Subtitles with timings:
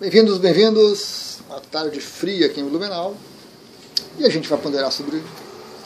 [0.00, 1.40] Bem-vindos, bem-vindos.
[1.46, 3.14] Uma tarde fria aqui em Blumenau.
[4.18, 5.22] E a gente vai ponderar sobre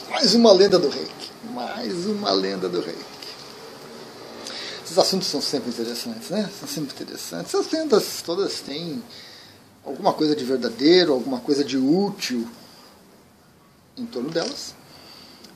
[0.09, 1.31] mais uma lenda do reiki.
[1.51, 3.03] Mais uma lenda do reiki.
[4.85, 6.49] Esses assuntos são sempre interessantes, né?
[6.57, 7.53] São sempre interessantes.
[7.53, 9.03] As lendas todas têm
[9.83, 12.47] alguma coisa de verdadeiro, alguma coisa de útil
[13.97, 14.73] em torno delas.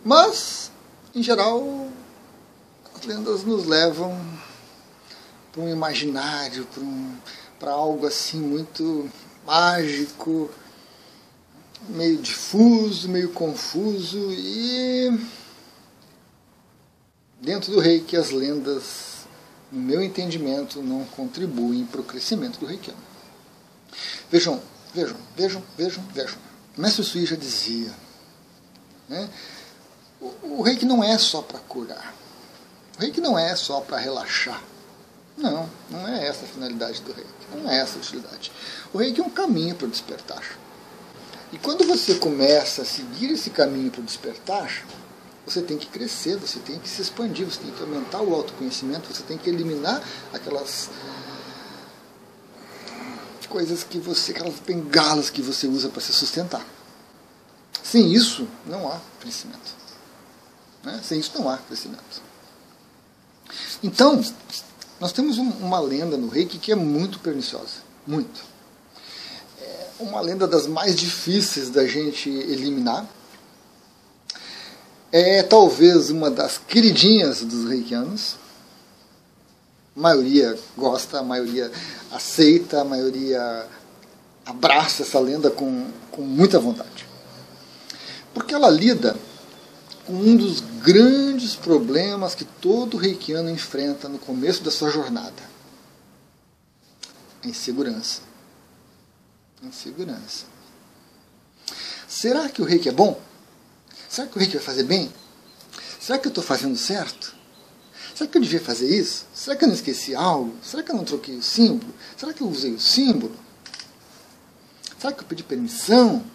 [0.04, 0.70] Mas,
[1.16, 1.88] em geral,
[2.94, 4.20] as lendas nos levam
[5.54, 7.16] para um imaginário, para um,
[7.68, 9.10] algo assim muito
[9.46, 10.50] mágico,
[11.88, 15.20] meio difuso, meio confuso e
[17.42, 19.26] dentro do reiki as lendas,
[19.72, 23.00] no meu entendimento, não contribuem para o crescimento do reikiano.
[24.32, 24.62] Vejam,
[24.94, 26.38] vejam, vejam, vejam, vejam.
[26.78, 27.94] Mestre Sui já dizia,
[29.08, 29.30] né?
[30.22, 32.14] o, o reiki não é só para curar.
[32.98, 34.62] O reiki não é só para relaxar.
[35.40, 37.30] Não, não é essa a finalidade do reiki.
[37.56, 38.52] Não é essa a utilidade.
[38.94, 40.44] O reiki é um caminho para o despertar.
[41.52, 44.86] E quando você começa a seguir esse caminho para o despertar,
[45.46, 49.12] você tem que crescer, você tem que se expandir, você tem que aumentar o autoconhecimento,
[49.12, 50.90] você tem que eliminar aquelas
[53.48, 56.64] coisas que você, aquelas bengalas que você usa para se sustentar.
[57.82, 59.74] Sem isso, não há crescimento.
[60.84, 61.02] Né?
[61.04, 62.22] Sem isso, não há crescimento.
[63.82, 64.22] Então,
[65.00, 67.88] nós temos um, uma lenda no reiki que é muito perniciosa.
[68.06, 68.42] Muito.
[69.62, 73.08] É uma lenda das mais difíceis da gente eliminar.
[75.12, 78.36] É talvez uma das queridinhas dos reikianos.
[79.96, 81.72] A maioria gosta, a maioria
[82.12, 83.68] aceita, a maioria
[84.46, 87.08] abraça essa lenda com, com muita vontade.
[88.34, 89.16] Porque ela lida
[90.10, 95.44] um dos grandes problemas que todo reikiano enfrenta no começo da sua jornada.
[97.44, 98.22] A insegurança.
[99.62, 100.46] Insegurança.
[102.08, 103.20] Será que o reiki é bom?
[104.10, 105.14] Será que o reiki vai fazer bem?
[106.00, 107.36] Será que eu estou fazendo certo?
[108.16, 109.26] Será que eu devia fazer isso?
[109.34, 110.56] Será que eu não esqueci algo?
[110.64, 111.94] Será que eu não troquei o símbolo?
[112.18, 113.36] Será que eu usei o símbolo?
[114.98, 116.26] Será que eu pedi permissão?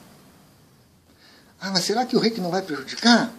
[1.61, 3.35] Ah, mas será que o reiki não vai prejudicar?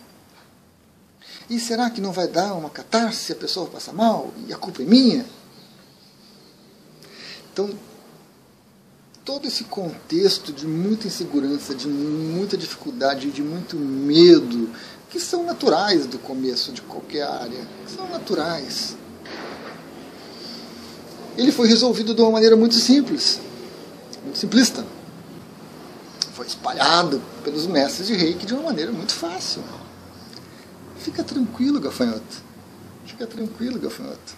[1.50, 4.58] E será que não vai dar uma catarse se a pessoa passa mal e a
[4.58, 5.26] culpa é minha?
[7.54, 7.70] Então,
[9.24, 14.70] todo esse contexto de muita insegurança, de muita dificuldade, de muito medo,
[15.10, 18.98] que são naturais do começo de qualquer área, são naturais.
[21.38, 23.40] Ele foi resolvido de uma maneira muito simples,
[24.24, 24.86] muito simplista.
[26.34, 29.64] Foi espalhado pelos mestres de reiki de uma maneira muito fácil.
[31.06, 32.42] Fica tranquilo, gafanhoto.
[33.06, 34.36] Fica tranquilo, gafanhoto.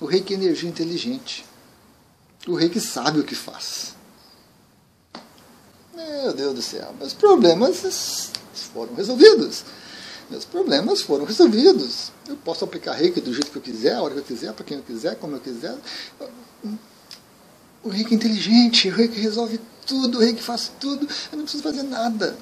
[0.00, 1.46] O rei que é energia inteligente.
[2.48, 3.94] O rei que sabe o que faz.
[5.94, 8.32] Meu Deus do céu, meus problemas
[8.72, 9.64] foram resolvidos.
[10.28, 12.10] Meus problemas foram resolvidos.
[12.28, 14.64] Eu posso aplicar reiki do jeito que eu quiser, a hora que eu quiser, para
[14.64, 15.78] quem eu quiser, como eu quiser.
[17.84, 21.06] O reiki é inteligente, o reiki resolve tudo, o reiki faz tudo.
[21.30, 22.36] Eu não preciso fazer nada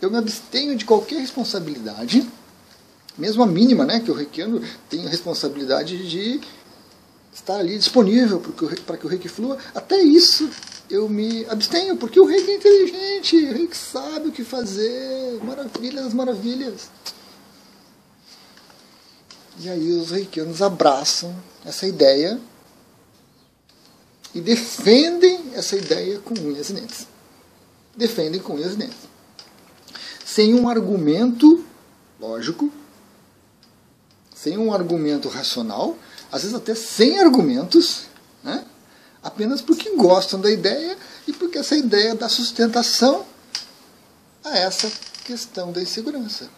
[0.00, 2.26] eu me abstenho de qualquer responsabilidade,
[3.18, 6.40] mesmo a mínima, né, que o reikiano tem a responsabilidade de
[7.32, 8.40] estar ali disponível
[8.86, 9.58] para que o reiki flua.
[9.74, 10.48] Até isso
[10.88, 16.14] eu me abstenho, porque o reiki é inteligente, o reiki sabe o que fazer, maravilhas,
[16.14, 16.88] maravilhas.
[19.58, 22.40] E aí os reikianos abraçam essa ideia
[24.34, 27.06] e defendem essa ideia com unhas e dentes.
[27.94, 29.10] Defendem com unhas e dentes
[30.34, 31.64] sem um argumento
[32.20, 32.70] lógico,
[34.32, 35.98] sem um argumento racional,
[36.30, 38.04] às vezes até sem argumentos,
[38.44, 38.64] né?
[39.20, 40.96] apenas porque gostam da ideia
[41.26, 43.26] e porque essa ideia dá sustentação
[44.44, 44.90] a essa
[45.24, 46.48] questão da insegurança.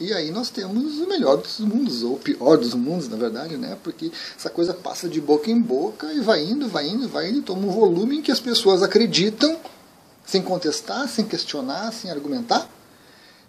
[0.00, 3.56] E aí nós temos o melhor dos mundos, ou o pior dos mundos, na verdade,
[3.56, 3.78] né?
[3.84, 7.42] Porque essa coisa passa de boca em boca e vai indo, vai indo, vai indo,
[7.42, 9.56] toma um volume em que as pessoas acreditam
[10.26, 12.68] sem contestar, sem questionar, sem argumentar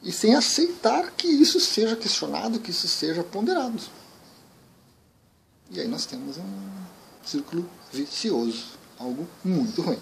[0.03, 3.81] e sem aceitar que isso seja questionado, que isso seja ponderado.
[5.71, 6.69] E aí nós temos um
[7.23, 8.65] círculo vicioso,
[8.99, 9.99] algo muito ruim.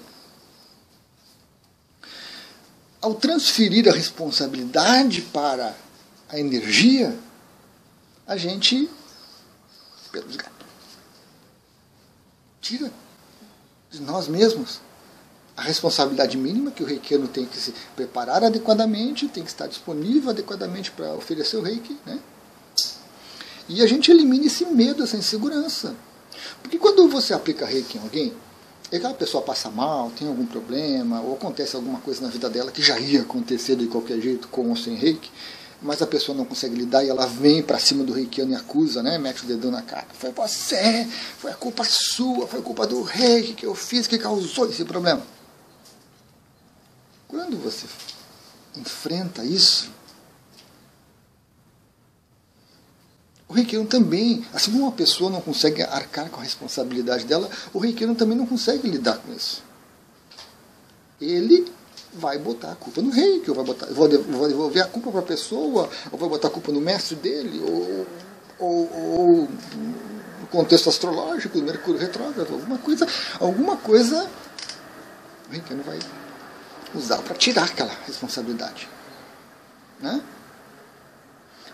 [3.01, 5.75] Ao transferir a responsabilidade para
[6.29, 7.17] a energia,
[8.25, 8.89] a gente
[12.61, 12.91] tira
[13.89, 14.79] de nós mesmos
[15.55, 20.31] a responsabilidade mínima que o reikiano tem que se preparar adequadamente, tem que estar disponível
[20.31, 22.19] adequadamente para oferecer o reiki, né?
[23.69, 25.95] E a gente elimina esse medo, essa insegurança.
[26.61, 28.33] Porque quando você aplica reiki em alguém,
[28.91, 32.71] e aquela pessoa passa mal, tem algum problema, ou acontece alguma coisa na vida dela
[32.71, 35.31] que já ia acontecer de qualquer jeito com ou sem reiki,
[35.81, 39.03] mas a pessoa não consegue lidar e ela vem para cima do reikiano e acusa,
[39.03, 39.17] né?
[39.17, 40.07] Mete o dedão na cara.
[40.13, 41.07] Foi você,
[41.37, 44.85] foi a culpa sua, foi a culpa do reiki que eu fiz que causou esse
[44.85, 45.21] problema.
[47.33, 47.87] Quando você
[48.77, 49.89] enfrenta isso,
[53.49, 57.79] o reikiano também, assim como uma pessoa não consegue arcar com a responsabilidade dela, o
[57.79, 59.63] reikiano também não consegue lidar com isso.
[61.19, 61.73] Ele
[62.13, 65.21] vai botar a culpa no rei, que eu vou, botar, vou devolver a culpa para
[65.21, 68.07] a pessoa, ou vai botar a culpa no mestre dele, ou,
[68.59, 69.49] ou, ou
[70.39, 73.07] no contexto astrológico, do Mercúrio retrógrado, alguma coisa,
[73.39, 74.29] alguma coisa
[75.49, 75.97] o rei não vai
[76.95, 78.87] usar para tirar aquela responsabilidade.
[79.99, 80.21] Né?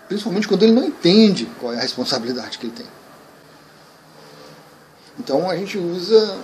[0.08, 2.88] Principalmente quando ele não entende qual é a responsabilidade que ele tem.
[5.20, 6.38] Então a gente usa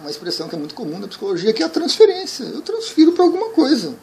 [0.00, 2.44] uma expressão que é muito comum na psicologia, que é a transferência.
[2.44, 3.94] Eu transfiro para alguma coisa.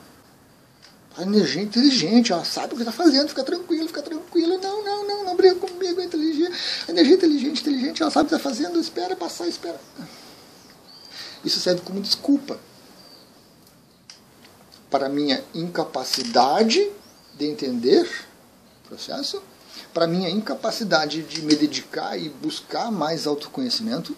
[1.18, 4.58] A energia é inteligente, ela sabe o que está fazendo, fica tranquilo, fica tranquilo.
[4.58, 6.54] Não, não, não, não briga comigo, a, inteligência,
[6.88, 9.80] a energia é inteligente, inteligente, ela sabe o que está fazendo, espera passar, espera.
[11.44, 12.58] Isso serve como desculpa
[14.90, 16.90] para minha incapacidade
[17.38, 18.10] de entender
[18.84, 19.42] o processo,
[19.94, 24.16] para minha incapacidade de me dedicar e buscar mais autoconhecimento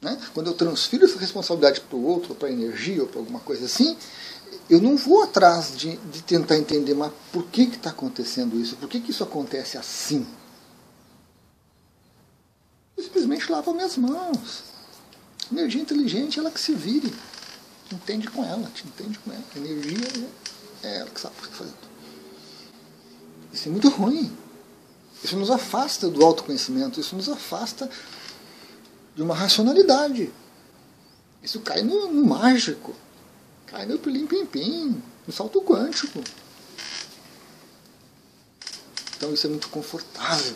[0.00, 0.18] né?
[0.32, 3.64] Quando eu transfiro essa responsabilidade para o outro, para a energia ou para alguma coisa
[3.66, 3.96] assim,
[4.70, 8.76] eu não vou atrás de, de tentar entender, mas por que está acontecendo isso?
[8.76, 10.26] Por que, que isso acontece assim?
[12.96, 14.64] Eu simplesmente lavo minhas mãos.
[15.50, 17.12] Energia inteligente, ela que se vire.
[17.88, 19.44] Te entende com ela, te entende com ela.
[19.54, 20.30] A energia
[20.82, 21.88] é ela que sabe o que fazendo.
[23.52, 24.36] Isso é muito ruim.
[25.22, 27.90] Isso nos afasta do autoconhecimento, isso nos afasta
[29.16, 30.30] de uma racionalidade.
[31.42, 32.94] Isso cai no, no mágico,
[33.66, 36.22] cai no pilim-pim-pim, no salto quântico.
[39.16, 40.54] Então isso é muito confortável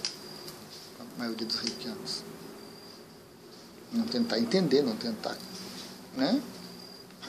[0.97, 2.23] para a maioria dos reikianos.
[3.93, 5.37] Não tentar entender, não tentar
[6.17, 6.41] né,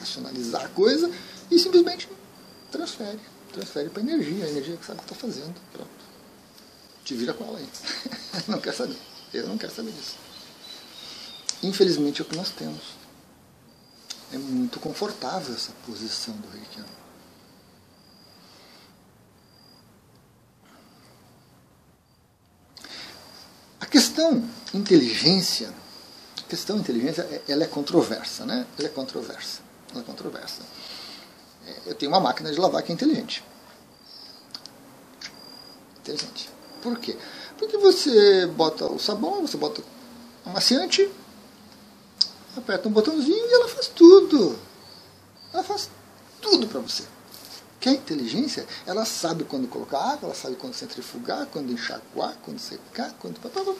[0.04, 1.10] racionalizar a coisa
[1.50, 2.08] e simplesmente
[2.70, 3.20] transfere.
[3.52, 5.54] Transfere para a energia, a energia que sabe o que está fazendo.
[5.72, 5.90] Pronto.
[7.04, 7.68] Te vira com ela aí.
[8.46, 8.96] não quer saber.
[9.32, 10.16] Eu não quero saber disso.
[11.62, 12.82] Infelizmente é o que nós temos.
[14.32, 16.88] É muito confortável essa posição do reikiano.
[23.80, 25.72] A questão inteligência,
[26.38, 28.66] a questão inteligência, é, ela é controversa, né?
[28.76, 29.63] Ela é controversa.
[29.94, 30.62] Ela é controversa.
[31.66, 33.44] É, eu tenho uma máquina de lavar que é inteligente.
[36.00, 36.50] Inteligente.
[36.82, 37.16] Por quê?
[37.56, 41.10] Porque você bota o sabão, você bota o amaciante,
[42.56, 44.58] aperta um botãozinho e ela faz tudo.
[45.52, 45.88] Ela faz
[46.40, 47.04] tudo para você.
[47.80, 52.58] Que a inteligência, ela sabe quando colocar água, ela sabe quando centrifugar, quando enxaguar, quando
[52.58, 53.36] secar, quando.
[53.54, 53.76] Ela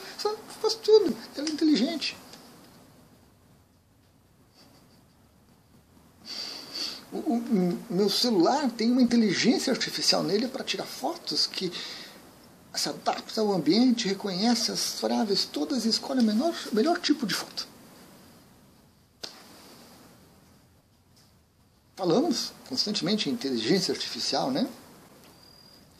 [0.61, 1.15] faz tudo.
[1.35, 2.17] Ela é inteligente.
[7.15, 11.71] O, o, meu celular tem uma inteligência artificial nele para tirar fotos que
[12.73, 17.33] se adapta ao ambiente, reconhece as variáveis todas e escolhe o menor, melhor tipo de
[17.33, 17.75] foto.
[21.95, 24.67] falamos constantemente em inteligência artificial, né?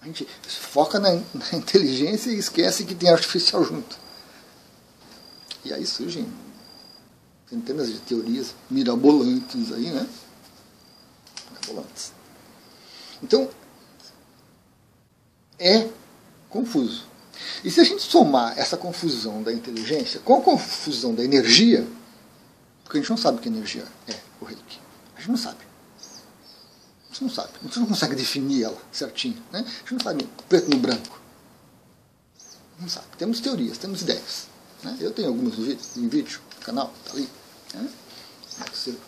[0.01, 3.97] A gente foca na, na inteligência e esquece que tem artificial junto.
[5.63, 6.27] E aí surgem
[7.49, 10.07] centenas de teorias mirabolantes aí, né?
[13.21, 13.49] Então,
[15.59, 15.87] é
[16.49, 17.05] confuso.
[17.63, 21.85] E se a gente somar essa confusão da inteligência com a confusão da energia,
[22.83, 24.79] porque a gente não sabe o que energia é, o reiki.
[25.15, 25.59] A gente não sabe.
[27.09, 27.49] A gente não sabe.
[27.61, 29.41] A gente não consegue definir ela certinho.
[29.51, 29.59] Né?
[29.59, 31.19] A gente não sabe preto no branco.
[32.79, 33.07] Não sabe.
[33.17, 34.47] Temos teorias, temos ideias.
[34.83, 34.97] Né?
[34.99, 35.55] Eu tenho algumas
[35.97, 37.29] em vídeo no canal, tá ali.
[37.73, 37.89] Né?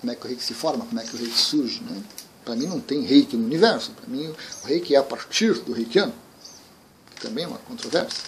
[0.02, 1.82] Como é que o reiki se forma, como é que o reiki surge.
[1.84, 2.04] Né?
[2.48, 3.92] Para mim não tem reiki no universo.
[3.92, 4.26] Para mim
[4.64, 6.14] o reiki é a partir do reikiano,
[7.14, 8.24] que também é uma controvérsia.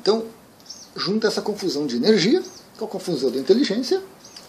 [0.00, 0.24] Então,
[0.94, 2.40] junta essa confusão de energia
[2.78, 4.00] com a confusão da inteligência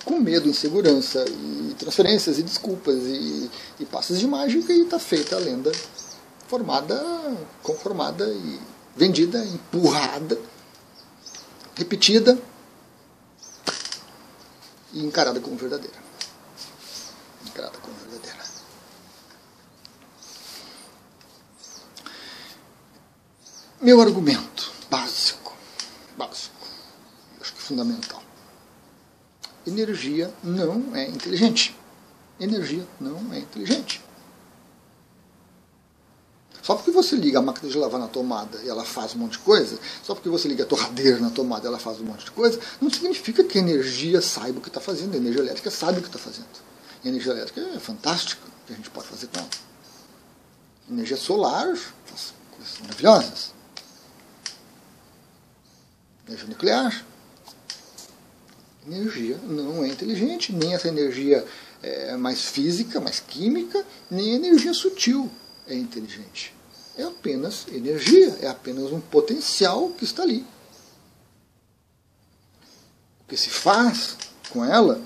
[0.05, 5.35] com medo, insegurança, e transferências, e desculpas, e, e passos de mágica, e está feita
[5.35, 5.71] a lenda
[6.47, 7.03] formada,
[7.63, 8.59] conformada e
[8.95, 10.37] vendida, empurrada,
[11.75, 12.37] repetida
[14.91, 15.97] e encarada como verdadeira.
[17.47, 18.02] Encarada como verdadeira.
[23.83, 25.53] Meu argumento básico,
[26.17, 26.55] básico,
[27.41, 28.23] fundamental.
[29.67, 31.75] Energia não é inteligente.
[32.39, 34.01] Energia não é inteligente.
[36.61, 39.33] Só porque você liga a máquina de lavar na tomada e ela faz um monte
[39.33, 42.23] de coisa, só porque você liga a torradeira na tomada e ela faz um monte
[42.23, 45.13] de coisa, não significa que a energia saiba o que está fazendo.
[45.13, 46.47] A energia elétrica sabe o que está fazendo.
[47.03, 49.49] A energia elétrica é fantástica o que a gente pode fazer com ela.
[50.89, 51.75] Energia solar
[52.05, 53.52] faz coisas maravilhosas.
[56.27, 57.05] Energia nuclear.
[58.85, 61.45] Energia não é inteligente, nem essa energia
[61.81, 65.29] é mais física, mais química, nem energia sutil
[65.67, 66.53] é inteligente.
[66.97, 70.45] É apenas energia, é apenas um potencial que está ali.
[73.21, 74.17] O que se faz
[74.49, 75.01] com ela,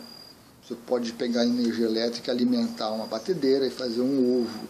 [0.61, 4.67] você pode pegar energia elétrica, alimentar uma batedeira e fazer um ovo,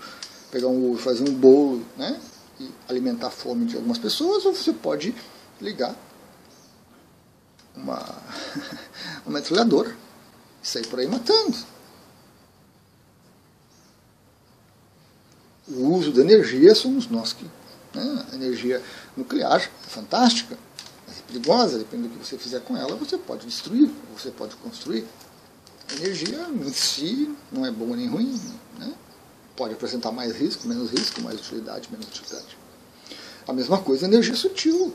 [0.52, 2.22] pegar um ovo, fazer um bolo, né?
[2.60, 5.16] E alimentar a fome de algumas pessoas, ou você pode
[5.60, 5.96] ligar
[7.78, 8.04] uma,
[9.26, 9.96] uma metralhadora
[10.64, 11.58] e sair por aí matando.
[15.70, 17.46] o uso da energia somos nós que.
[17.94, 18.26] Né?
[18.32, 18.82] A energia
[19.16, 20.58] nuclear é fantástica,
[21.08, 24.56] mas é perigosa, depende do que você fizer com ela, você pode destruir, você pode
[24.58, 25.06] construir.
[25.90, 28.40] A energia em si não é boa nem ruim,
[28.78, 28.94] né?
[29.56, 32.58] pode apresentar mais risco, menos risco, mais utilidade, menos utilidade.
[33.48, 34.94] A mesma coisa a energia sutil.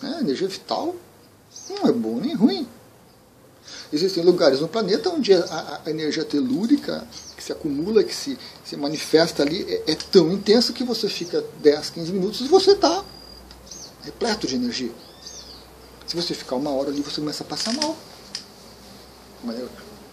[0.00, 0.16] Né?
[0.18, 0.94] A energia vital
[1.68, 2.68] não é boa nem ruim.
[3.92, 7.06] Existem lugares no planeta onde a, a energia telúrica
[7.36, 11.44] que se acumula, que se, se manifesta ali, é, é, tão intensa que você fica
[11.60, 13.04] 10, 15 minutos e você está
[14.02, 14.92] repleto de energia.
[16.06, 17.96] Se você ficar uma hora ali, você começa a passar mal.
[19.42, 19.54] Uma,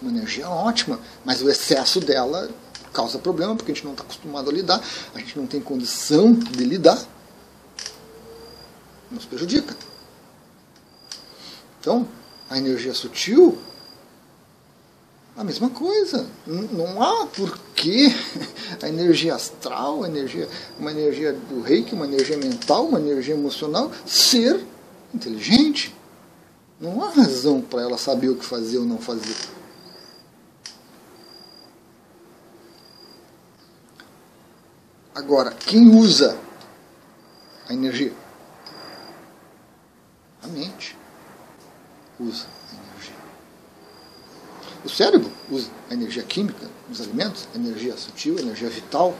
[0.02, 2.50] uma energia ótima, mas o excesso dela
[2.92, 4.82] causa problema, porque a gente não está acostumado a lidar,
[5.14, 7.04] a gente não tem condição de lidar.
[9.10, 9.76] Nos prejudica.
[11.84, 12.08] Então,
[12.50, 13.58] a energia sutil,
[15.36, 16.26] a mesma coisa.
[16.48, 18.08] Não há porquê
[18.82, 20.48] a energia astral, a energia,
[20.80, 24.66] uma energia do reiki, uma energia mental, uma energia emocional ser
[25.14, 25.94] inteligente.
[26.80, 29.36] Não há razão para ela saber o que fazer ou não fazer.
[35.14, 36.40] Agora, quem usa
[37.68, 38.14] a energia?
[40.42, 41.03] A mente
[42.20, 43.16] usa energia.
[44.84, 49.16] O cérebro usa a energia química nos alimentos, energia sutil, energia vital,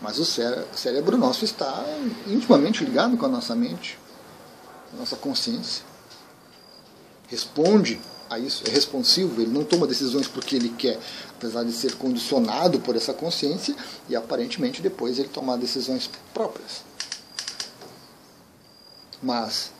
[0.00, 1.84] mas o cérebro nosso está
[2.26, 3.98] intimamente ligado com a nossa mente,
[4.92, 5.84] a nossa consciência.
[7.28, 10.98] Responde a isso, é responsivo, ele não toma decisões porque ele quer,
[11.30, 13.74] apesar de ser condicionado por essa consciência
[14.08, 16.84] e aparentemente depois ele tomar decisões próprias.
[19.22, 19.72] Mas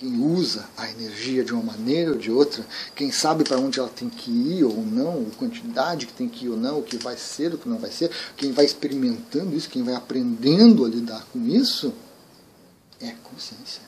[0.00, 3.90] quem usa a energia de uma maneira ou de outra, quem sabe para onde ela
[3.90, 6.96] tem que ir ou não, a quantidade que tem que ir ou não, o que
[6.96, 10.88] vai ser, o que não vai ser, quem vai experimentando isso, quem vai aprendendo a
[10.88, 11.92] lidar com isso,
[12.98, 13.82] é consciência.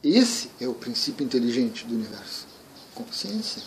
[0.00, 2.46] Esse é o princípio inteligente do universo.
[2.94, 3.64] Consciência.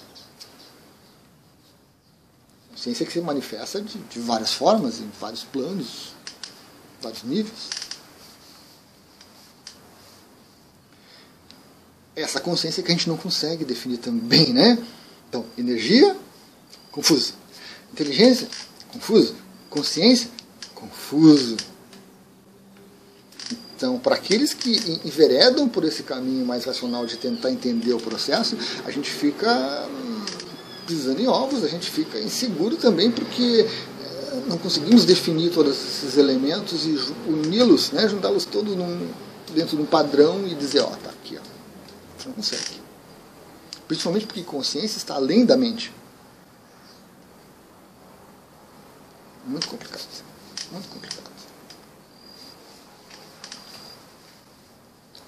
[2.69, 6.13] Consciência que se manifesta de, de várias formas, em vários planos,
[7.01, 7.90] vários níveis.
[12.15, 14.77] Essa consciência que a gente não consegue definir também, né?
[15.29, 16.15] Então, energia,
[16.91, 17.33] confuso.
[17.93, 18.47] Inteligência,
[18.91, 19.35] confuso.
[19.69, 20.29] Consciência,
[20.75, 21.55] confuso.
[23.75, 28.57] Então, para aqueles que enveredam por esse caminho mais racional de tentar entender o processo,
[28.85, 30.21] a gente fica hum,
[30.85, 36.17] pisando em ovos, a gente fica inseguro também, porque eh, não conseguimos definir todos esses
[36.17, 36.95] elementos e
[37.27, 39.07] uni-los, né, juntá-los todos num,
[39.55, 41.50] dentro de um padrão e dizer, ó, tá aqui, ó
[42.21, 42.81] você não consegue.
[43.87, 45.91] Principalmente porque consciência está além da mente.
[49.45, 50.07] Muito complicado.
[50.71, 51.31] Muito complicado.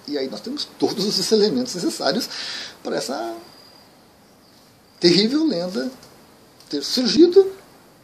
[0.08, 2.30] E aí nós temos todos os elementos necessários
[2.84, 3.38] para essa
[5.00, 5.90] terrível lenda
[6.70, 7.54] ter surgido,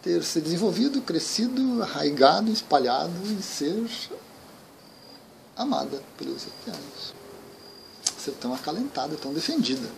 [0.01, 3.86] ter se desenvolvido, crescido, arraigado, espalhado e ser
[5.58, 7.19] amada pelos oceanos
[8.30, 9.90] ser tão acalentada, tão defendida.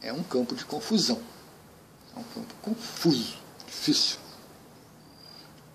[0.00, 1.20] É um campo de confusão.
[2.14, 4.18] É um campo confuso, difícil.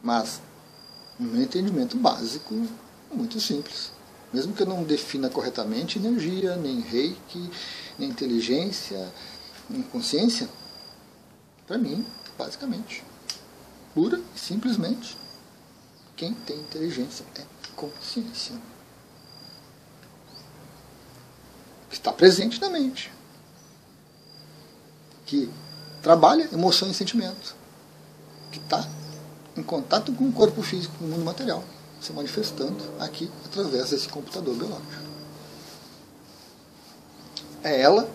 [0.04, 0.42] Mas,
[1.18, 2.54] no meu entendimento básico,
[3.12, 3.92] muito simples.
[4.32, 7.50] Mesmo que eu não defina corretamente energia, nem reiki,
[7.98, 9.12] nem inteligência,
[9.70, 10.48] nem consciência,
[11.66, 12.06] Para mim,
[12.38, 13.04] basicamente,
[13.98, 15.18] pura e simplesmente,
[16.16, 17.44] quem tem inteligência é
[17.76, 18.54] consciência.
[21.90, 23.12] Que está presente na mente.
[25.26, 25.50] Que
[26.04, 27.56] trabalha emoção e sentimento.
[28.52, 28.88] Que está
[29.56, 31.64] em contato com o corpo físico, com o mundo material,
[32.00, 35.08] se manifestando aqui através desse computador biológico.
[37.64, 38.08] É ela,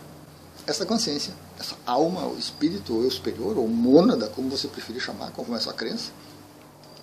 [0.65, 5.31] essa consciência, essa alma, ou espírito, ou eu superior, ou mônada, como você preferir chamar,
[5.31, 6.11] conforme a sua crença,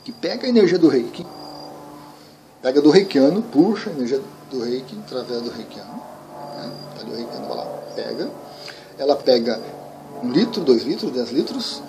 [0.03, 1.25] que pega a energia do reiki,
[2.61, 5.93] pega do reikiano, puxa a energia do reiki através do reikiano,
[6.55, 6.71] né?
[6.95, 7.65] Tá ali o reikiano lá,
[7.95, 8.31] pega,
[8.97, 9.61] ela pega
[10.23, 11.81] um litro, dois litros, dez litros,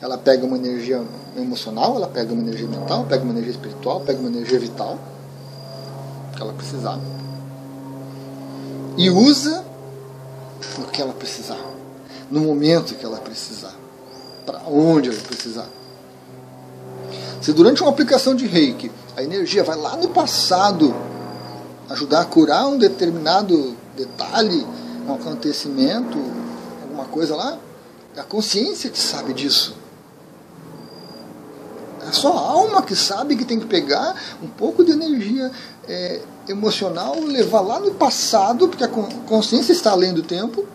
[0.00, 1.02] ela pega uma energia
[1.36, 4.98] emocional, ela pega uma energia mental, pega uma energia espiritual, pega uma energia vital,
[6.34, 6.98] que ela precisar,
[8.96, 9.64] e usa
[10.78, 11.60] no que ela precisar,
[12.30, 13.74] no momento que ela precisar,
[14.44, 15.68] para onde ela precisar.
[17.40, 20.94] Se durante uma aplicação de reiki a energia vai lá no passado
[21.90, 24.66] ajudar a curar um determinado detalhe,
[25.06, 26.18] um acontecimento,
[26.82, 27.58] alguma coisa lá,
[28.16, 29.76] é a consciência que sabe disso.
[32.04, 35.50] É a sua alma que sabe que tem que pegar um pouco de energia
[35.88, 40.66] é, emocional, levar lá no passado, porque a consciência está além do tempo,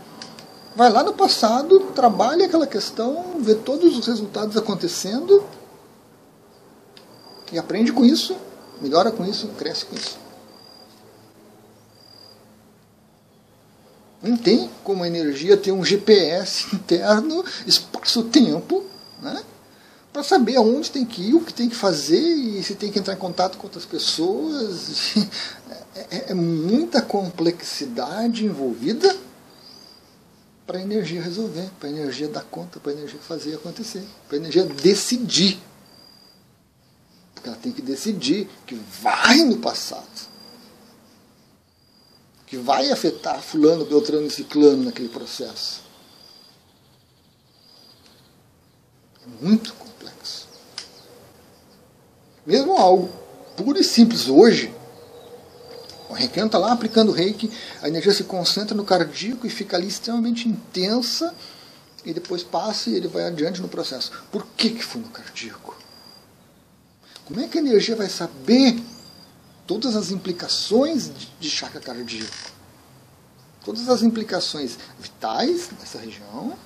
[0.75, 5.43] vai lá no passado, trabalha aquela questão, vê todos os resultados acontecendo
[7.51, 8.35] e aprende com isso,
[8.81, 10.17] melhora com isso, cresce com isso.
[14.21, 18.83] Não tem como a energia ter um GPS interno, espaço-tempo,
[19.21, 19.43] né?
[20.11, 22.99] Para saber aonde tem que ir, o que tem que fazer e se tem que
[22.99, 25.15] entrar em contato com outras pessoas.
[25.95, 29.13] É, é, é muita complexidade envolvida
[30.65, 34.37] para a energia resolver, para a energia dar conta, para a energia fazer acontecer, para
[34.37, 35.59] a energia decidir.
[37.33, 40.29] Porque ela tem que decidir que vai no passado.
[42.45, 45.81] Que vai afetar fulano, beltrano e ciclano naquele processo.
[49.25, 49.88] É muito complexo.
[52.49, 53.07] Mesmo algo
[53.55, 54.73] puro e simples hoje,
[56.09, 59.77] o reiki está lá aplicando o reiki, a energia se concentra no cardíaco e fica
[59.77, 61.31] ali extremamente intensa
[62.03, 64.11] e depois passa e ele vai adiante no processo.
[64.31, 65.77] Por que, que foi no cardíaco?
[67.23, 68.81] Como é que a energia vai saber
[69.67, 72.33] todas as implicações de chakra cardíaco?
[73.63, 76.57] Todas as implicações vitais dessa região,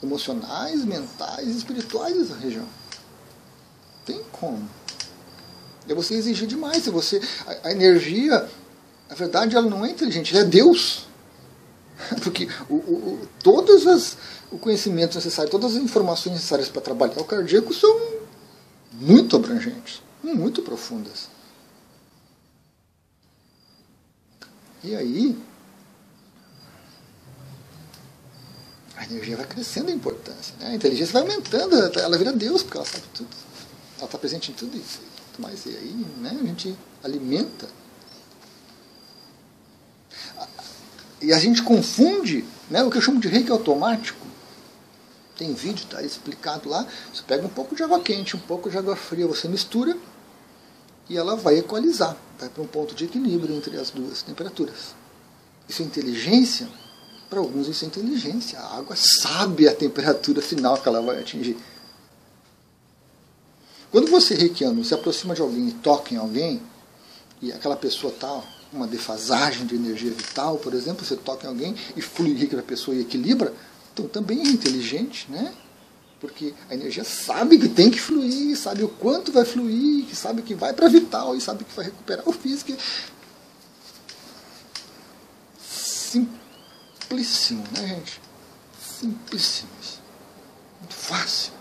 [0.00, 2.68] emocionais, mentais e espirituais dessa região.
[4.04, 4.85] Tem como.
[5.88, 6.82] É você exigir demais.
[6.82, 8.48] Se você, a, a energia
[9.08, 11.06] na verdade, ela não é inteligente, ela é Deus.
[12.22, 14.16] Porque o, o, todos as,
[14.50, 18.16] o conhecimento necessário, todas as informações necessárias para trabalhar o cardíaco são
[18.92, 21.28] muito abrangentes, muito profundas.
[24.82, 25.36] E aí,
[28.96, 30.54] a energia vai crescendo em importância.
[30.60, 30.68] Né?
[30.68, 33.28] A inteligência vai aumentando, ela vira Deus, porque ela sabe tudo.
[33.96, 35.00] Ela está presente em tudo isso.
[35.38, 37.68] Mas e aí né, a gente alimenta
[41.20, 44.26] E a gente confunde né, o que eu chamo de reiki automático.
[45.36, 46.86] Tem vídeo, está explicado lá.
[47.12, 49.96] Você pega um pouco de água quente, um pouco de água fria, você mistura
[51.08, 54.94] e ela vai equalizar, vai para um ponto de equilíbrio entre as duas temperaturas.
[55.68, 56.68] Isso é inteligência?
[57.30, 58.58] Para alguns isso é inteligência.
[58.58, 61.56] A água sabe a temperatura final que ela vai atingir.
[63.96, 66.60] Quando você reikiano se aproxima de alguém e toca em alguém,
[67.40, 71.74] e aquela pessoa está uma defasagem de energia vital, por exemplo, você toca em alguém
[71.96, 73.54] e fluidifica a pessoa e equilibra,
[73.94, 75.50] então também é inteligente, né?
[76.20, 80.54] Porque a energia sabe que tem que fluir, sabe o quanto vai fluir, sabe que
[80.54, 82.76] vai para vital e sabe que vai recuperar o físico.
[85.58, 88.20] Simplíssimo, né, gente?
[88.78, 89.70] Simplíssimo.
[90.82, 91.55] Muito fácil.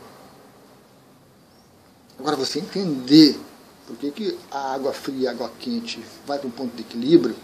[2.18, 3.38] Agora você entender
[3.86, 6.82] por que, que a água fria e a água quente vai para um ponto de
[6.82, 7.36] equilíbrio?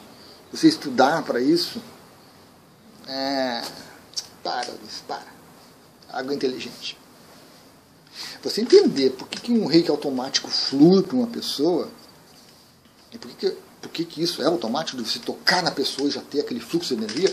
[0.52, 1.82] Você estudar para isso?
[3.08, 3.62] É,
[4.44, 5.28] para, Luiz, para.
[6.10, 6.98] Água inteligente.
[8.44, 11.90] Você entender por que, que um reiki automático flui para uma pessoa,
[13.12, 16.10] e por que, que, por que, que isso é automático, de você tocar na pessoa
[16.10, 17.32] e já ter aquele fluxo de energia,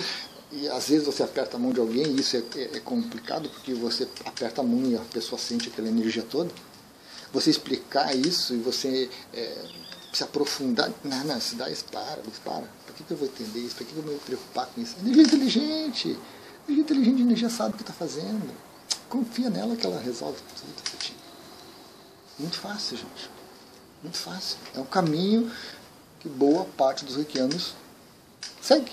[0.53, 3.49] e às vezes você aperta a mão de alguém e isso é, é, é complicado,
[3.49, 6.51] porque você aperta a mão e a pessoa sente aquela energia toda
[7.33, 9.65] você explicar isso e você é,
[10.13, 10.91] se aprofundar.
[11.05, 12.65] Não, não, se dá isso, para, para.
[12.87, 13.75] Por que, que eu vou entender isso?
[13.77, 14.97] Por que, que eu vou me preocupar com isso?
[15.01, 16.19] Energia inteligente.
[16.67, 18.55] Energia inteligente, energia sabe o que está fazendo.
[19.09, 21.17] confia nela que ela resolve tudo pra ti.
[22.39, 23.31] Muito fácil, gente.
[24.03, 24.59] Muito fácil.
[24.75, 25.51] É um caminho
[26.21, 27.75] que boa parte dos reikianos
[28.61, 28.93] segue.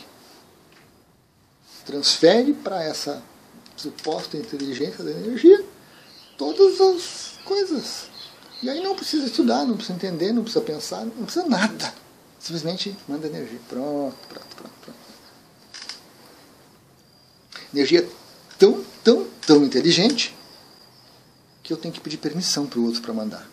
[1.85, 3.21] Transfere para essa
[3.75, 5.63] suposta inteligência da energia
[6.37, 8.14] todas as coisas.
[8.61, 11.93] E aí não precisa estudar, não precisa entender, não precisa pensar, não precisa nada.
[12.39, 13.59] Simplesmente manda energia.
[13.67, 14.99] Pronto, pronto, pronto, pronto.
[17.73, 18.07] Energia
[18.57, 20.35] tão, tão, tão inteligente
[21.61, 23.49] que eu tenho que pedir permissão para o outro para mandar.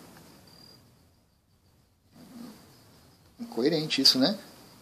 [3.39, 4.37] Incoerente isso, né?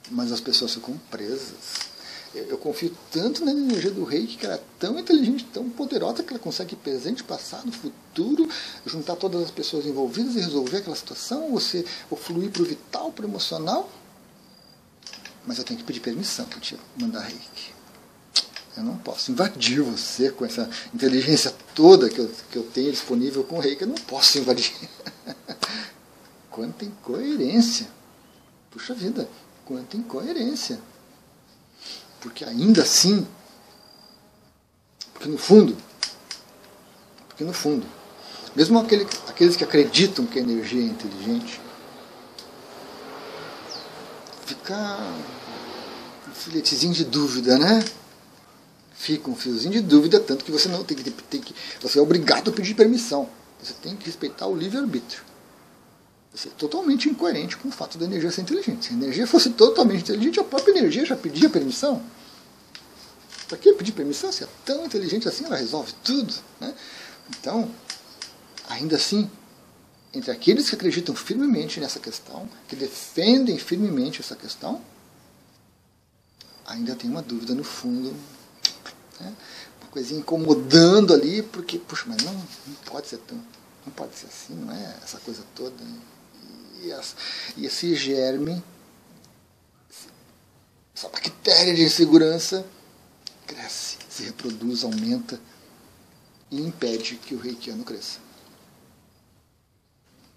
[0.10, 1.90] Mas as pessoas ficam presas
[2.34, 6.24] eu, eu, confio tanto na energia do rei que ela é tão inteligente, tão poderosa
[6.24, 8.48] que ela consegue presente, passado, futuro,
[8.86, 13.12] juntar todas as pessoas envolvidas e resolver aquela situação, você ou fluir para o vital,
[13.12, 13.89] para o emocional.
[15.46, 17.74] Mas eu tenho que pedir permissão para te mandar reiki.
[18.78, 23.44] Eu não posso invadir você com essa inteligência toda que eu, que eu tenho disponível
[23.44, 23.82] com o reiki.
[23.82, 24.74] Eu não posso invadir.
[26.50, 27.88] Quanta incoerência.
[28.72, 29.28] Puxa vida,
[29.65, 30.80] quanta incoerência.
[32.21, 33.27] Porque ainda assim,
[35.13, 35.75] porque no fundo,
[37.27, 37.86] porque no fundo,
[38.55, 41.60] mesmo aquele, aqueles que acreditam que a energia é inteligente,
[44.45, 44.97] fica
[46.29, 47.84] um filetezinho de dúvida, né?
[48.93, 51.55] Fica um fiozinho de dúvida, tanto que você não tem que, tem que.
[51.81, 53.27] Você é obrigado a pedir permissão.
[53.60, 55.23] Você tem que respeitar o livre-arbítrio.
[56.34, 58.86] Você é totalmente incoerente com o fato da energia ser inteligente.
[58.86, 62.02] Se a energia fosse totalmente inteligente, a própria energia já pedia permissão.
[63.48, 64.32] Para que pedir permissão?
[64.32, 66.34] Se é tão inteligente assim, ela resolve tudo.
[66.60, 66.74] Né?
[67.30, 67.70] Então,
[68.70, 69.30] ainda assim,
[70.13, 74.82] entre aqueles que acreditam firmemente nessa questão, que defendem firmemente essa questão,
[76.65, 78.15] ainda tem uma dúvida no fundo,
[79.20, 79.36] né?
[79.82, 83.38] uma coisinha incomodando ali, porque, puxa, mas não, não pode ser tão,
[83.86, 85.76] não pode ser assim, não é essa coisa toda.
[86.82, 87.15] E, as,
[87.56, 88.63] e esse germe,
[90.96, 92.65] essa bactéria de insegurança,
[93.46, 95.39] cresce, se reproduz, aumenta
[96.50, 98.20] e impede que o reikiano cresça.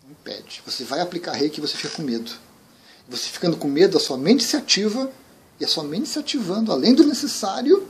[0.08, 0.62] Impede.
[0.66, 2.30] Você vai aplicar reiki e você fica com medo.
[3.08, 5.10] Você ficando com medo, a sua mente se ativa
[5.58, 7.88] e a sua mente se ativando, além do necessário,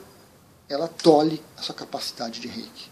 [0.68, 2.90] ela tolhe a sua capacidade de reiki.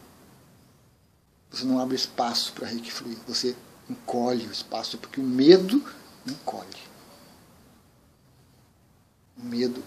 [1.51, 3.19] Você não abre espaço para reiki fluir.
[3.27, 3.57] Você
[3.93, 5.83] encolhe o espaço, porque o medo
[6.27, 6.83] encolhe.
[9.39, 9.83] O medo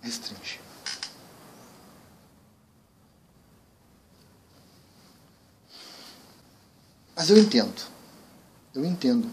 [0.00, 0.60] restringe.
[7.16, 7.82] Mas eu entendo.
[8.74, 9.28] Eu entendo.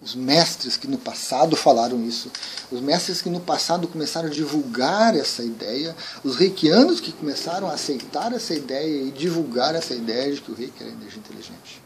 [0.00, 2.28] Os mestres que no passado falaram isso,
[2.72, 7.74] os mestres que no passado começaram a divulgar essa ideia, os reikianos que começaram a
[7.74, 11.80] aceitar essa ideia e divulgar essa ideia de que o reiki era energia inteligente.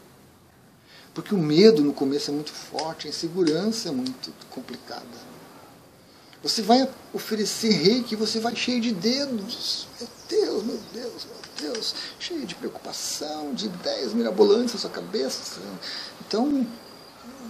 [1.17, 5.01] Porque o medo no começo é muito forte, a insegurança é muito complicada.
[6.43, 9.87] Você vai oferecer reiki você vai cheio de dedos.
[9.99, 11.95] Meu Deus, meu Deus, meu Deus.
[12.19, 15.59] Cheio de preocupação, de ideias mirabolantes na sua cabeça.
[16.21, 16.67] Então,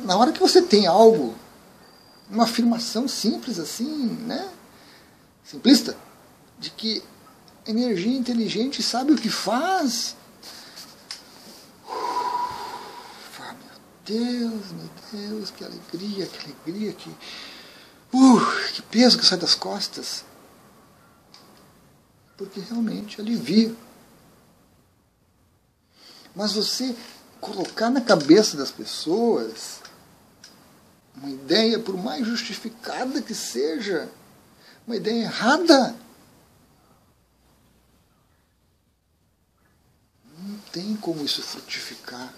[0.05, 1.35] na hora que você tem algo,
[2.31, 4.49] uma afirmação simples assim, né?
[5.43, 5.97] Simplista,
[6.57, 7.03] de que
[7.67, 10.15] energia inteligente sabe o que faz,
[14.07, 20.23] Deus, meu Deus, que alegria, que alegria, que, uh, que peso que sai das costas.
[22.37, 23.75] Porque realmente alivia.
[26.33, 26.95] Mas você
[27.41, 29.81] colocar na cabeça das pessoas
[31.15, 34.09] uma ideia, por mais justificada que seja,
[34.85, 35.95] uma ideia errada,
[40.37, 42.31] não tem como isso frutificar.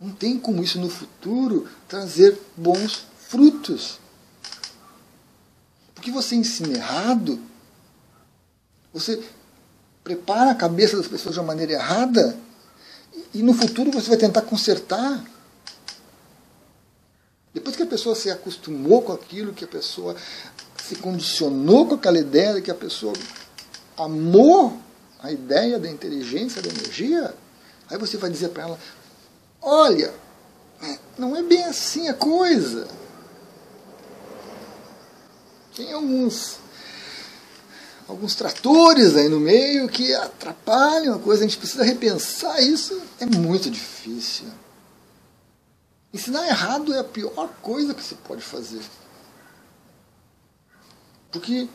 [0.00, 3.98] Não tem como isso no futuro trazer bons frutos.
[5.94, 7.40] Porque você ensina errado,
[8.92, 9.22] você
[10.02, 12.36] prepara a cabeça das pessoas de uma maneira errada,
[13.32, 15.24] e no futuro você vai tentar consertar.
[17.52, 20.16] Depois que a pessoa se acostumou com aquilo, que a pessoa
[20.84, 23.14] se condicionou com aquela ideia, que a pessoa
[23.96, 24.78] amou
[25.20, 27.34] a ideia da inteligência, da energia,
[27.88, 28.78] aí você vai dizer para ela:
[29.66, 30.12] Olha,
[31.16, 32.86] não é bem assim a coisa.
[35.74, 36.58] Tem alguns
[38.06, 43.24] alguns tratores aí no meio que atrapalham a coisa, a gente precisa repensar isso, é
[43.24, 44.46] muito difícil.
[46.12, 48.82] Ensinar errado é a pior coisa que se pode fazer.
[51.32, 51.66] Porque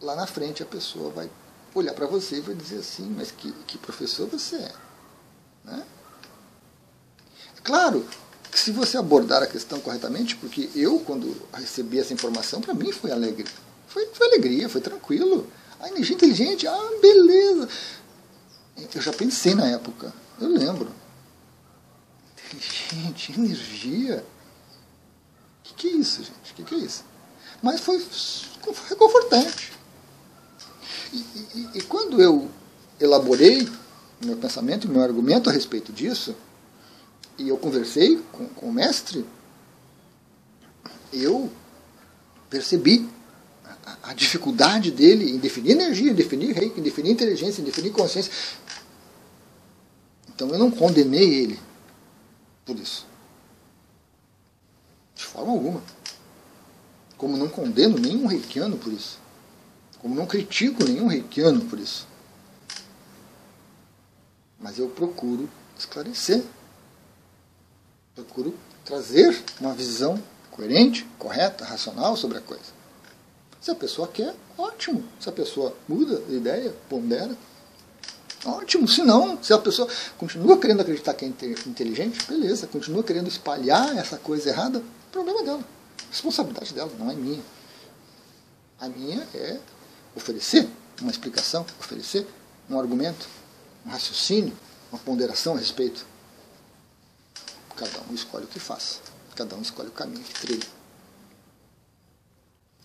[0.00, 1.30] lá na frente a pessoa vai
[1.74, 4.72] olhar para você e vai dizer assim, mas que, que professor você é?
[5.64, 5.86] Né?
[7.66, 8.06] Claro
[8.48, 12.92] que se você abordar a questão corretamente, porque eu, quando recebi essa informação, para mim
[12.92, 13.44] foi alegre.
[13.88, 15.44] Foi, foi alegria, foi tranquilo.
[15.80, 17.68] A energia inteligente, ah, beleza.
[18.94, 20.92] Eu já pensei na época, eu lembro.
[22.32, 24.24] Inteligente, energia.
[25.58, 26.52] O que, que é isso, gente?
[26.52, 27.04] O que, que é isso?
[27.60, 28.00] Mas foi
[28.88, 29.72] reconfortante.
[31.12, 32.48] E, e, e quando eu
[33.00, 33.68] elaborei
[34.24, 36.36] meu pensamento, meu argumento a respeito disso,
[37.38, 39.24] e eu conversei com, com o mestre,
[41.12, 41.50] eu
[42.48, 43.08] percebi
[43.84, 47.90] a, a, dificuldade dele em definir energia, em definir reiki, em definir inteligência, em definir
[47.90, 48.32] consciência.
[50.28, 51.58] Então eu não condenei ele
[52.64, 53.06] por isso.
[55.14, 55.82] De forma alguma.
[57.16, 59.18] Como não condeno nenhum reikiano por isso.
[59.98, 62.06] Como não critico nenhum reikiano por isso.
[64.60, 66.44] Mas eu procuro esclarecer.
[68.16, 72.64] Procuro trazer uma visão coerente, correta, racional sobre a coisa.
[73.60, 75.04] Se a pessoa quer, ótimo.
[75.20, 77.36] Se a pessoa muda de ideia, pondera,
[78.42, 78.88] ótimo.
[78.88, 82.66] Se não, se a pessoa continua querendo acreditar que é inteligente, beleza.
[82.66, 85.64] Continua querendo espalhar essa coisa errada, problema dela.
[86.10, 87.42] Responsabilidade dela, não é minha.
[88.80, 89.58] A minha é
[90.14, 90.66] oferecer
[91.02, 92.26] uma explicação, oferecer
[92.70, 93.28] um argumento,
[93.84, 94.56] um raciocínio,
[94.90, 96.15] uma ponderação a respeito.
[97.76, 99.00] Cada um escolhe o que faz.
[99.34, 100.66] Cada um escolhe o caminho que trilha.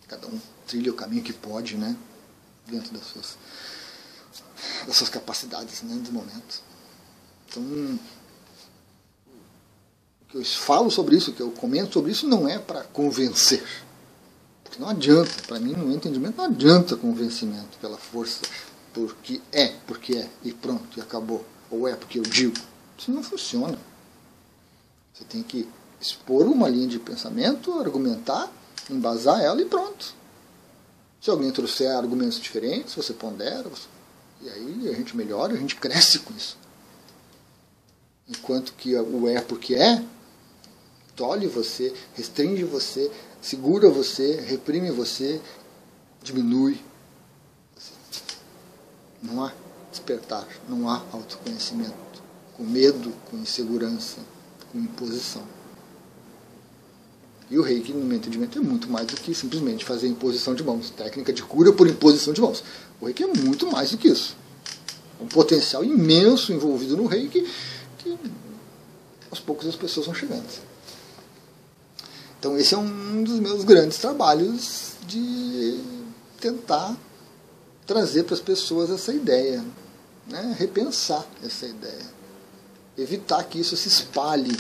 [0.08, 1.96] Cada um trilha o caminho que pode, né?
[2.68, 3.38] Dentro das suas,
[4.86, 5.96] das suas capacidades, né?
[6.04, 6.62] Do momento.
[7.48, 7.64] Então,
[10.22, 12.84] o que eu falo sobre isso, o que eu comento sobre isso, não é para
[12.84, 13.66] convencer.
[14.64, 18.42] Porque não adianta, para mim, no meu entendimento, não adianta convencimento pela força
[18.94, 21.46] porque é, porque é, e pronto, e acabou.
[21.70, 22.56] Ou é porque eu digo.
[22.98, 23.78] Isso não funciona.
[25.14, 25.68] Você tem que
[26.00, 28.52] expor uma linha de pensamento, argumentar,
[28.90, 30.14] embasar ela e pronto.
[31.22, 33.88] Se alguém trouxer argumentos diferentes, você pondera, você...
[34.42, 36.58] e aí a gente melhora, a gente cresce com isso.
[38.28, 40.04] Enquanto que o é porque é,
[41.16, 45.40] tolhe você, restringe você, segura você, reprime você,
[46.24, 46.80] diminui
[49.22, 49.54] não há
[49.92, 52.22] despertar, não há autoconhecimento.
[52.56, 54.20] Com medo, com insegurança,
[54.72, 55.44] com imposição.
[57.50, 60.64] E o reiki, no meu entendimento, é muito mais do que simplesmente fazer imposição de
[60.64, 60.90] mãos.
[60.90, 62.64] Técnica de cura por imposição de mãos.
[63.00, 64.38] O reiki é muito mais do que isso.
[65.20, 67.46] Um potencial imenso envolvido no reiki
[67.98, 68.18] que
[69.30, 70.48] aos poucos as pessoas vão chegando.
[72.40, 75.80] Então esse é um dos meus grandes trabalhos de
[76.40, 76.98] tentar
[77.86, 79.64] trazer para as pessoas essa ideia,
[80.28, 80.56] né?
[80.58, 82.06] repensar essa ideia,
[82.98, 84.58] evitar que isso se espalhe.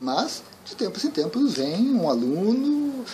[0.00, 3.04] Mas, de tempos em tempos, vem um aluno,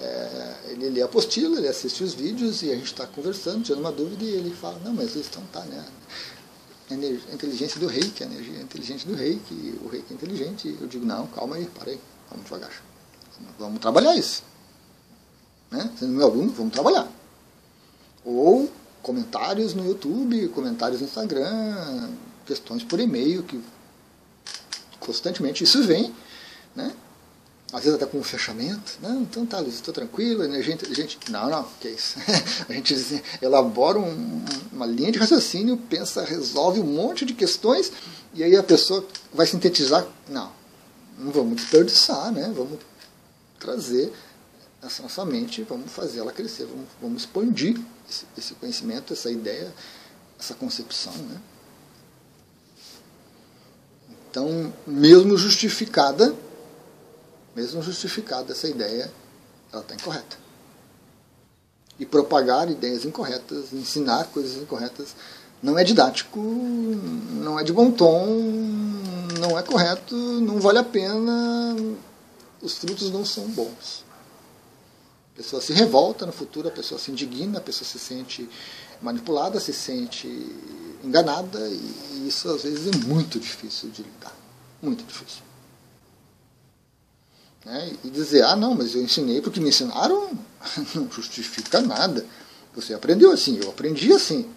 [0.00, 3.80] é, ele lê a apostila, ele assiste os vídeos e a gente está conversando, tirando
[3.80, 5.84] uma dúvida e ele fala, não, mas eles estão, tá, né?
[6.88, 10.76] A inteligência do reiki, a energia inteligente do reiki, o reiki é inteligente.
[10.80, 12.00] Eu digo, não, calma aí, para aí,
[12.30, 12.70] vamos devagar.
[13.58, 14.44] Vamos trabalhar isso.
[15.68, 15.90] Né?
[15.98, 17.10] Sendo meu aluno, vamos trabalhar.
[18.24, 18.70] Ou
[19.02, 22.08] comentários no YouTube, comentários no Instagram,
[22.46, 23.60] questões por e-mail, que
[25.00, 26.14] constantemente isso vem,
[26.74, 26.94] né?
[27.72, 28.96] Às vezes até com um fechamento.
[29.02, 31.18] Não, então tá, Luiz, estou tranquilo, energia inteligente.
[31.28, 32.16] Não, não, que é isso.
[32.68, 32.94] a gente
[33.42, 37.92] elabora um, uma linha de raciocínio, pensa, resolve um monte de questões,
[38.32, 39.04] e aí a pessoa
[39.34, 40.06] vai sintetizar.
[40.28, 40.52] Não,
[41.18, 42.52] não vamos desperdiçar, né?
[42.54, 42.78] Vamos
[43.58, 44.12] trazer
[44.82, 49.74] essa nossa mente, vamos fazer ela crescer, vamos, vamos expandir esse, esse conhecimento, essa ideia,
[50.38, 51.12] essa concepção.
[51.12, 51.40] Né?
[54.36, 56.36] Então, mesmo justificada,
[57.54, 59.10] mesmo justificada essa ideia,
[59.72, 60.36] ela está incorreta.
[61.98, 65.16] E propagar ideias incorretas, ensinar coisas incorretas,
[65.62, 68.26] não é didático, não é de bom tom,
[69.40, 71.74] não é correto, não vale a pena,
[72.60, 74.04] os frutos não são bons.
[75.32, 78.46] A pessoa se revolta no futuro, a pessoa se indigna, a pessoa se sente
[79.00, 80.28] manipulada, se sente
[81.04, 84.34] enganada, e isso às vezes é muito difícil de lidar.
[84.82, 85.42] Muito difícil.
[87.64, 87.96] Né?
[88.04, 90.30] E dizer, ah, não, mas eu ensinei porque me ensinaram,
[90.94, 92.24] não justifica nada.
[92.74, 94.48] Você aprendeu assim, eu aprendi assim.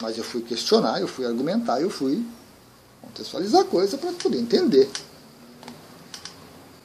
[0.00, 2.24] Mas eu fui questionar, eu fui argumentar, eu fui
[3.00, 4.88] contextualizar a coisa para poder entender.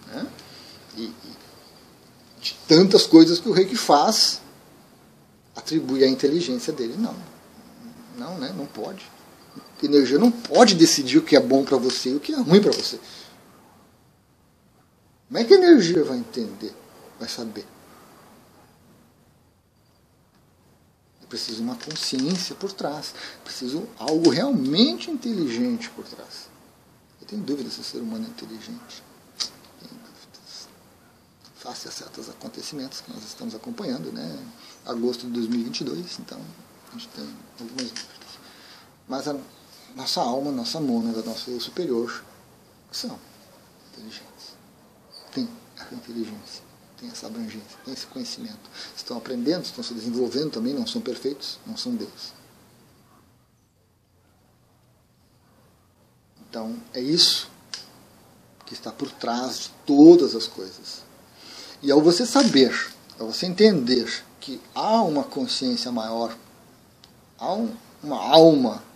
[0.08, 0.27] Né?
[0.97, 1.13] E,
[2.41, 4.41] de tantas coisas que o reiki faz,
[5.56, 6.95] atribui a inteligência dele.
[6.97, 7.15] Não.
[8.21, 8.53] Não, né?
[8.55, 9.10] Não pode.
[9.81, 12.39] A energia não pode decidir o que é bom para você e o que é
[12.39, 12.99] ruim para você.
[15.27, 16.71] Como é que a energia vai entender?
[17.19, 17.65] Vai saber?
[21.23, 23.15] É preciso uma consciência por trás.
[23.43, 26.47] Preciso algo realmente inteligente por trás.
[27.19, 29.03] Eu tenho dúvidas se o ser humano é inteligente.
[31.55, 34.38] Face a certos acontecimentos que nós estamos acompanhando, né?
[34.86, 36.39] Agosto de 2022, então
[36.89, 37.27] a gente tem
[37.60, 38.11] algumas.
[39.12, 39.36] Mas a
[39.93, 42.24] nossa alma, nossa mônada, nosso eu superior
[42.89, 43.19] são
[43.91, 44.62] inteligentes
[45.34, 46.63] tem essa inteligência,
[46.97, 48.69] tem essa abrangência, tem esse conhecimento.
[48.95, 52.34] Estão aprendendo, estão se desenvolvendo também, não são perfeitos, não são Deus.
[56.50, 57.50] Então, é isso
[58.65, 61.02] que está por trás de todas as coisas.
[61.82, 62.74] E ao você saber,
[63.19, 66.34] ao você entender que há uma consciência maior,
[67.38, 68.90] há um, uma alma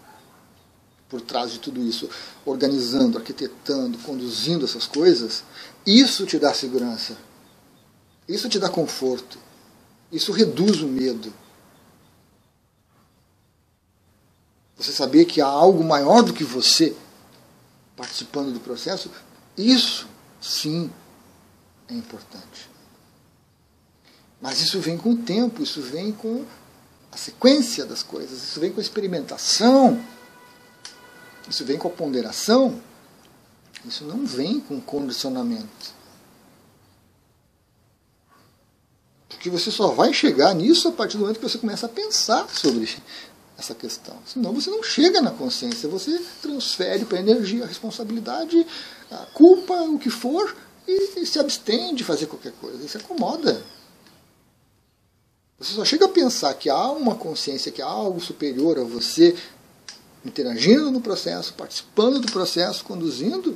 [1.09, 2.09] por trás de tudo isso,
[2.45, 5.43] organizando, arquitetando, conduzindo essas coisas,
[5.85, 7.15] isso te dá segurança.
[8.27, 9.37] Isso te dá conforto.
[10.11, 11.31] Isso reduz o medo.
[14.75, 16.95] Você saber que há algo maior do que você
[17.95, 19.09] participando do processo,
[19.57, 20.07] isso
[20.41, 20.91] sim
[21.87, 22.69] é importante.
[24.41, 26.43] Mas isso vem com o tempo, isso vem com
[27.11, 30.03] a sequência das coisas, isso vem com a experimentação,
[31.49, 32.81] isso vem com a ponderação.
[33.85, 35.93] Isso não vem com condicionamento.
[39.29, 42.49] Porque você só vai chegar nisso a partir do momento que você começa a pensar
[42.49, 42.89] sobre
[43.57, 44.17] essa questão.
[44.25, 48.65] Senão você não chega na consciência, você transfere para a energia a responsabilidade,
[49.11, 50.55] a culpa, o que for,
[50.87, 53.63] e, e se abstém de fazer qualquer coisa, e se acomoda.
[55.57, 59.35] Você só chega a pensar que há uma consciência, que há algo superior a você,
[60.25, 63.55] interagindo no processo, participando do processo, conduzindo,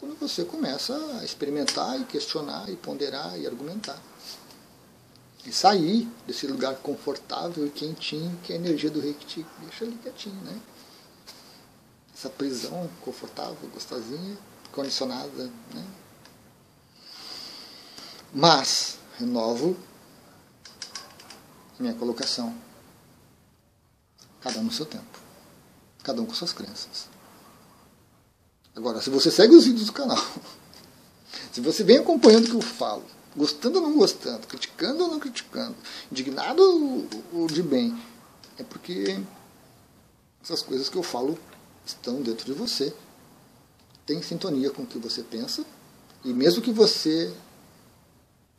[0.00, 4.00] quando você começa a experimentar e questionar e ponderar e argumentar.
[5.44, 10.40] E sair desse lugar confortável e quentinho que a energia do reiki deixa ali quietinho,
[10.42, 10.58] né?
[12.14, 14.38] Essa prisão confortável, gostosinha,
[14.72, 15.84] condicionada, né?
[18.32, 19.76] Mas, renovo
[21.78, 22.54] minha colocação.
[24.40, 25.21] Cada um no seu tempo.
[26.02, 27.08] Cada um com suas crenças.
[28.74, 30.18] Agora, se você segue os vídeos do canal,
[31.52, 33.04] se você vem acompanhando o que eu falo,
[33.36, 35.76] gostando ou não gostando, criticando ou não criticando,
[36.10, 36.62] indignado
[37.32, 37.96] ou de bem,
[38.58, 39.20] é porque
[40.42, 41.38] essas coisas que eu falo
[41.84, 42.94] estão dentro de você.
[44.04, 45.64] Tem sintonia com o que você pensa,
[46.24, 47.32] e mesmo que você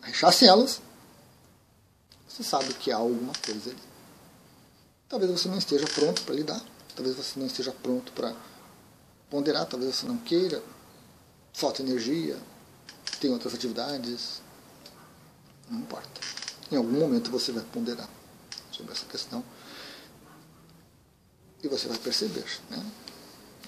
[0.02, 0.82] rechace elas,
[2.28, 3.80] você sabe que há alguma coisa ali.
[5.10, 6.62] Talvez você não esteja pronto para lidar,
[6.96, 8.36] talvez você não esteja pronto para
[9.30, 10.64] ponderar, talvez você não queira,
[11.54, 12.38] falta energia,
[13.20, 14.42] tem outras atividades,
[15.70, 16.22] não importa.
[16.72, 18.10] Em algum momento você vai ponderar
[18.72, 19.44] sobre essa questão
[21.64, 22.86] e você vai perceber, né?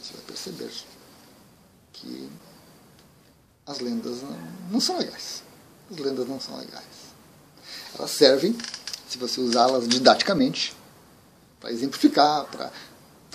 [0.02, 0.72] Você vai perceber
[1.94, 2.30] que
[3.66, 4.38] as lendas não,
[4.72, 5.44] não são legais.
[5.90, 6.84] As lendas não são legais.
[7.98, 8.56] Elas servem,
[9.08, 10.76] se você usá-las didaticamente,
[11.60, 12.72] para exemplificar, para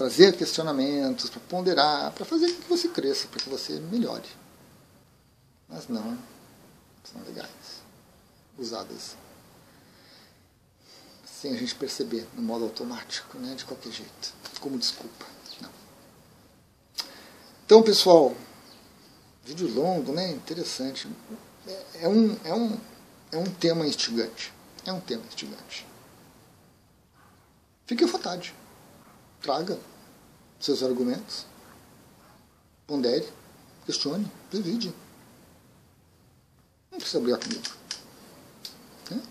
[0.00, 4.26] trazer questionamentos, para ponderar, para fazer com que você cresça, para que você melhore.
[5.68, 6.16] Mas não
[7.04, 7.82] são legais.
[8.56, 9.14] Usadas
[11.26, 15.26] sem a gente perceber, no modo automático, né, de qualquer jeito, como desculpa.
[15.60, 15.70] Não.
[17.66, 18.34] Então, pessoal,
[19.44, 21.08] vídeo longo, né, interessante.
[21.66, 22.80] É, é, um, é, um,
[23.32, 24.50] é um tema instigante.
[24.86, 25.86] É um tema instigante.
[27.86, 28.54] Fique à vontade.
[29.42, 29.78] Traga
[30.60, 31.46] seus argumentos,
[32.86, 33.26] pondere,
[33.86, 34.94] questione, divide.
[36.90, 37.62] Não precisa brigar comigo.
[39.10, 39.22] Né?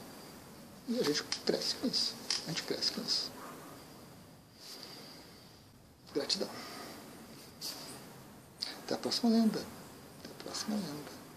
[0.89, 2.15] E a gente cresce com isso.
[2.45, 3.31] A gente cresce com isso.
[6.13, 6.49] Gratidão.
[8.83, 9.59] Até a próxima lenda.
[9.59, 11.18] Até a próxima lenda.